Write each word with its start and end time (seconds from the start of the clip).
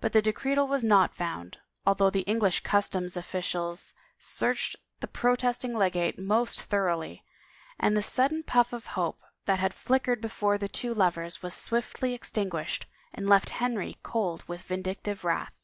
But 0.00 0.10
the 0.12 0.20
decretal 0.20 0.66
was 0.66 0.82
not 0.82 1.14
found, 1.14 1.58
although 1.86 2.10
the 2.10 2.22
English 2.26 2.64
customs 2.64 3.16
officials 3.16 3.94
searched 4.18 4.74
the 4.98 5.06
protesting 5.06 5.74
legate 5.76 6.18
most 6.18 6.60
thor 6.60 6.88
oughly; 6.88 7.22
and 7.78 7.96
the 7.96 8.02
sudden 8.02 8.42
pufiF 8.42 8.72
of 8.72 8.86
hope 8.98 9.20
that 9.44 9.60
had 9.60 9.72
flickered 9.72 10.20
before 10.20 10.58
the 10.58 10.66
two 10.66 10.92
lovers 10.92 11.40
was 11.40 11.54
swiftly 11.54 12.14
extinguished 12.14 12.86
and 13.12 13.28
left 13.30 13.50
Henry 13.50 13.96
cold 14.02 14.42
with 14.48 14.62
vindictive 14.62 15.22
wrath. 15.22 15.54